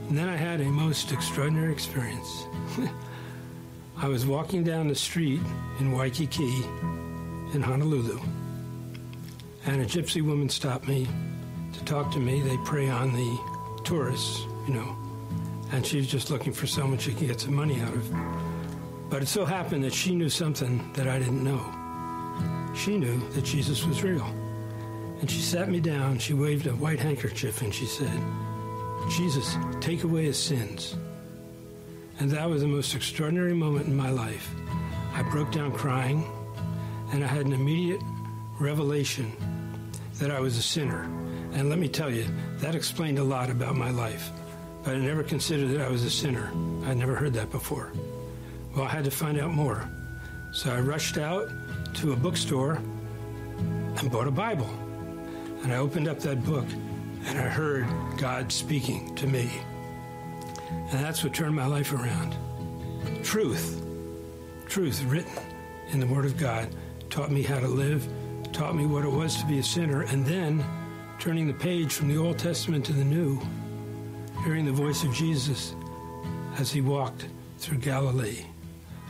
[0.09, 2.47] And then I had a most extraordinary experience.
[3.97, 5.41] I was walking down the street
[5.79, 6.65] in Waikiki
[7.55, 8.21] in Honolulu,
[9.67, 11.07] and a gypsy woman stopped me
[11.85, 12.41] talk to me.
[12.41, 13.39] They prey on the
[13.85, 14.97] tourists, you know,
[15.73, 18.11] and she was just looking for someone she could get some money out of.
[19.11, 21.61] But it so happened that she knew something that I didn't know.
[22.75, 24.27] She knew that Jesus was real.
[25.21, 28.21] And she sat me down, she waved a white handkerchief, and she said,
[29.11, 30.97] Jesus, take away his sins.
[32.19, 34.51] And that was the most extraordinary moment in my life.
[35.15, 36.25] I broke down crying,
[37.13, 38.01] and I had an immediate
[38.59, 39.31] revelation
[40.19, 41.09] that I was a sinner.
[41.53, 42.27] And let me tell you,
[42.59, 44.31] that explained a lot about my life.
[44.83, 46.51] But I never considered that I was a sinner.
[46.87, 47.93] I'd never heard that before.
[48.75, 49.89] Well, I had to find out more.
[50.53, 51.49] So I rushed out
[51.95, 52.81] to a bookstore
[53.99, 54.69] and bought a Bible.
[55.63, 56.67] And I opened up that book
[57.27, 57.87] and I heard
[58.19, 59.51] God speaking to me.
[60.71, 62.35] And that's what turned my life around.
[63.23, 63.85] Truth,
[64.67, 65.33] truth written
[65.91, 66.69] in the Word of God,
[67.11, 68.09] taught me how to live,
[68.53, 70.65] taught me what it was to be a sinner, and then
[71.23, 73.41] turning the page from the Old Testament to the New,
[74.43, 75.73] hearing the voice of Jesus
[76.59, 78.45] as he walked through Galilee.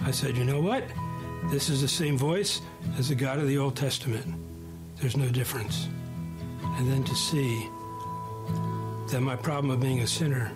[0.05, 0.85] I said, you know what?
[1.45, 2.61] This is the same voice
[2.99, 4.27] as the God of the Old Testament.
[5.01, 5.89] There's no difference.
[6.77, 7.67] And then to see
[9.11, 10.53] that my problem of being a sinner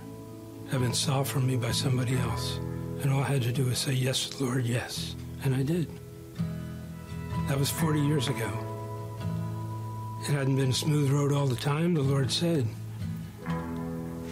[0.71, 2.59] had been solved for me by somebody else.
[3.01, 5.17] And all I had to do was say, Yes, Lord, yes.
[5.43, 5.89] And I did.
[7.49, 8.66] That was 40 years ago.
[10.29, 12.67] It hadn't been a smooth road all the time, the Lord said.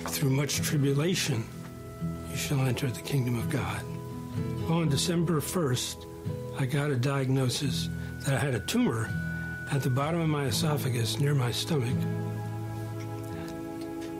[0.08, 1.44] Through much tribulation,
[2.28, 3.80] you shall enter the kingdom of God.
[4.62, 6.04] Well, on December 1st,
[6.58, 7.88] I got a diagnosis
[8.22, 9.08] that I had a tumor
[9.70, 11.96] at the bottom of my esophagus near my stomach.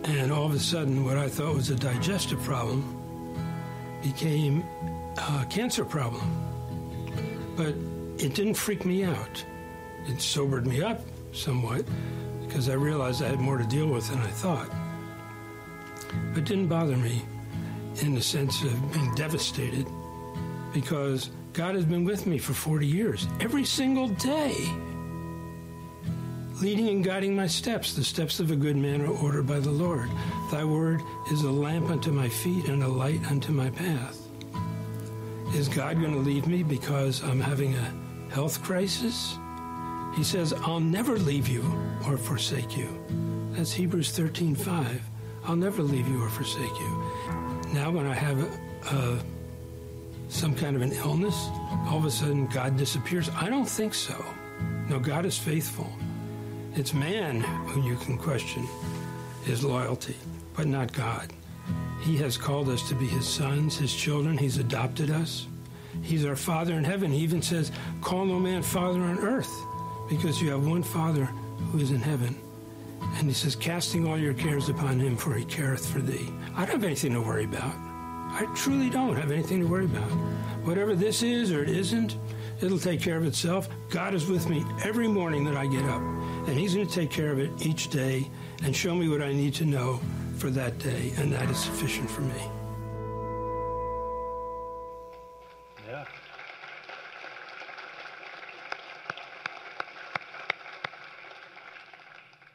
[0.04, 2.84] And all of a sudden, what I thought was a digestive problem
[4.00, 4.62] became
[5.16, 6.22] a cancer problem.
[7.56, 7.74] But
[8.24, 9.44] it didn't freak me out.
[10.06, 11.00] It sobered me up
[11.34, 11.84] somewhat
[12.46, 14.70] because I realized I had more to deal with than I thought.
[16.32, 17.22] But it didn't bother me
[18.02, 19.86] in the sense of being devastated
[20.72, 24.54] because God has been with me for 40 years, every single day,
[26.60, 27.94] leading and guiding my steps.
[27.94, 30.10] The steps of a good man are ordered by the Lord.
[30.50, 34.20] Thy word is a lamp unto my feet and a light unto my path.
[35.54, 37.94] Is God going to leave me because I'm having a
[38.32, 39.36] health crisis?
[40.16, 41.62] He says, I'll never leave you
[42.06, 42.88] or forsake you.
[43.52, 45.02] That's Hebrews 13 5.
[45.46, 47.04] I'll never leave you or forsake you.
[47.72, 48.40] Now, when I have
[48.92, 49.24] a
[50.28, 51.48] some kind of an illness,
[51.88, 53.30] all of a sudden God disappears?
[53.36, 54.24] I don't think so.
[54.88, 55.90] No, God is faithful.
[56.74, 58.66] It's man who you can question
[59.44, 60.16] his loyalty,
[60.54, 61.32] but not God.
[62.02, 64.36] He has called us to be his sons, his children.
[64.36, 65.46] He's adopted us.
[66.02, 67.12] He's our Father in heaven.
[67.12, 69.52] He even says, Call no man Father on earth,
[70.08, 71.26] because you have one Father
[71.70, 72.36] who is in heaven.
[73.16, 76.32] And he says, Casting all your cares upon him, for he careth for thee.
[76.56, 77.74] I don't have anything to worry about.
[78.34, 80.10] I truly don't have anything to worry about.
[80.64, 82.16] Whatever this is or it isn't,
[82.60, 83.68] it'll take care of itself.
[83.90, 87.10] God is with me every morning that I get up, and He's going to take
[87.10, 88.28] care of it each day
[88.64, 90.00] and show me what I need to know
[90.36, 92.53] for that day, and that is sufficient for me.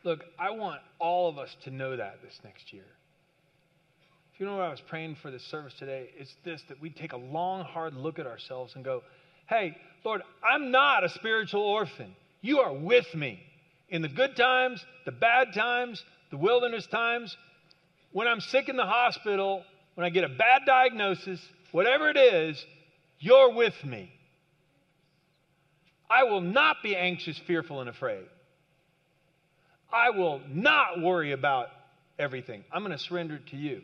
[0.10, 2.88] Look, I want all of us to know that this next year.
[4.34, 6.90] If you know what I was praying for this service today, it's this that we
[6.90, 9.04] take a long, hard look at ourselves and go,
[9.48, 12.16] hey, Lord, I'm not a spiritual orphan.
[12.42, 13.40] You are with me
[13.90, 17.38] in the good times, the bad times, the wilderness times.
[18.12, 21.40] When I'm sick in the hospital, when I get a bad diagnosis,
[21.72, 22.66] whatever it is,
[23.20, 24.12] you're with me.
[26.10, 28.26] I will not be anxious, fearful, and afraid.
[29.92, 31.68] I will not worry about
[32.18, 32.64] everything.
[32.72, 33.82] I'm going to surrender it to you.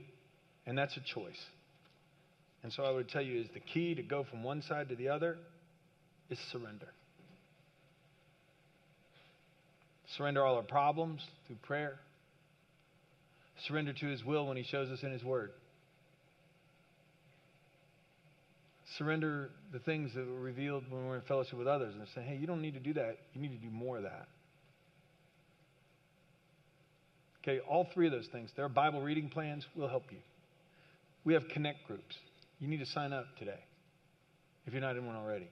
[0.68, 1.40] And that's a choice.
[2.64, 4.96] And so I would tell you is the key to go from one side to
[4.96, 5.38] the other
[6.30, 6.88] is surrender.
[10.18, 12.00] Surrender all our problems through prayer.
[13.68, 15.52] Surrender to His will when He shows us in His Word.
[18.98, 22.38] Surrender the things that were revealed when we're in fellowship with others and say, hey,
[22.38, 23.18] you don't need to do that.
[23.34, 24.28] You need to do more of that.
[27.46, 28.50] Okay, all three of those things.
[28.56, 29.68] There are Bible reading plans.
[29.76, 30.18] We'll help you.
[31.26, 32.16] We have connect groups.
[32.60, 33.60] You need to sign up today
[34.66, 35.48] if you're not in one already.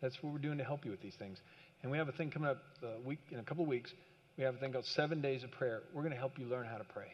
[0.00, 1.38] That's what we're doing to help you with these things.
[1.82, 3.90] And we have a thing coming up uh, week in a couple of weeks.
[4.38, 5.80] We have a thing called Seven Days of Prayer.
[5.92, 7.12] We're going to help you learn how to pray.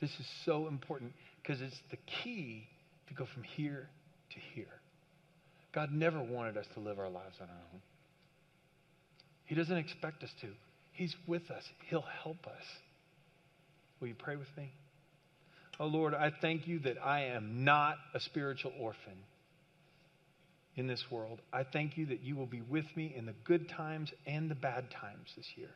[0.00, 1.12] This is so important
[1.42, 2.68] because it's the key
[3.08, 3.88] to go from here
[4.30, 4.66] to here.
[5.74, 7.80] God never wanted us to live our lives on our own.
[9.46, 10.48] He doesn't expect us to.
[10.92, 11.64] He's with us.
[11.88, 12.62] He'll help us.
[14.00, 14.72] Will you pray with me?
[15.80, 19.16] Oh Lord, I thank you that I am not a spiritual orphan
[20.76, 21.40] in this world.
[21.52, 24.54] I thank you that you will be with me in the good times and the
[24.54, 25.70] bad times this year.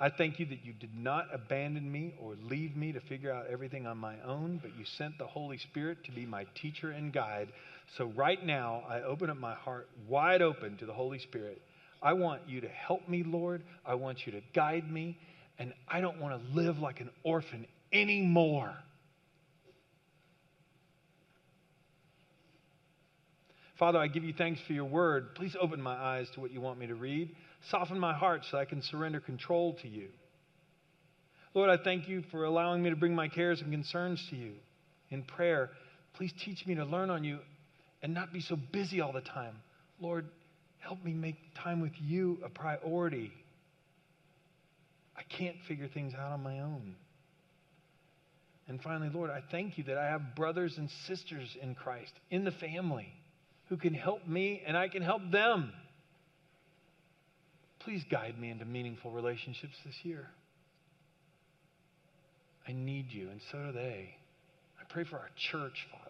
[0.00, 3.46] I thank you that you did not abandon me or leave me to figure out
[3.48, 7.12] everything on my own, but you sent the Holy Spirit to be my teacher and
[7.12, 7.48] guide.
[7.96, 11.62] So right now, I open up my heart wide open to the Holy Spirit.
[12.02, 13.62] I want you to help me, Lord.
[13.86, 15.18] I want you to guide me.
[15.58, 18.74] And I don't want to live like an orphan anymore.
[23.78, 25.34] Father, I give you thanks for your word.
[25.34, 27.34] Please open my eyes to what you want me to read.
[27.70, 30.08] Soften my heart so I can surrender control to you.
[31.54, 34.52] Lord, I thank you for allowing me to bring my cares and concerns to you
[35.10, 35.70] in prayer.
[36.14, 37.38] Please teach me to learn on you
[38.02, 39.56] and not be so busy all the time.
[40.00, 40.26] Lord,
[40.82, 43.32] help me make time with you a priority.
[45.16, 46.96] I can't figure things out on my own.
[48.68, 52.44] And finally, Lord, I thank you that I have brothers and sisters in Christ, in
[52.44, 53.08] the family,
[53.68, 55.72] who can help me and I can help them.
[57.80, 60.28] Please guide me into meaningful relationships this year.
[62.66, 64.14] I need you, and so do they.
[64.80, 66.01] I pray for our church, Father,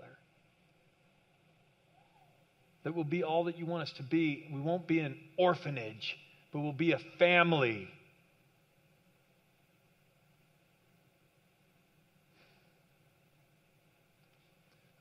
[2.84, 4.48] that we'll be all that you want us to be.
[4.52, 6.16] We won't be an orphanage,
[6.52, 7.88] but we'll be a family.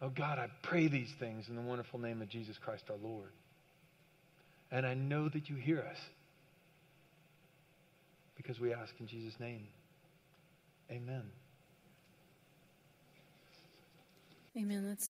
[0.01, 3.29] Oh God, I pray these things in the wonderful name of Jesus Christ our Lord.
[4.71, 5.97] And I know that you hear us
[8.35, 9.67] because we ask in Jesus' name.
[10.89, 11.23] Amen.
[14.57, 14.85] Amen.
[14.87, 15.07] Let's